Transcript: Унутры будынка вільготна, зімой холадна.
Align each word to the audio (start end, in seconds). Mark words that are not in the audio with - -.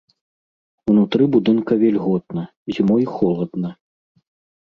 Унутры 0.93 1.27
будынка 1.35 1.77
вільготна, 1.83 2.43
зімой 2.79 3.05
холадна. 3.19 3.69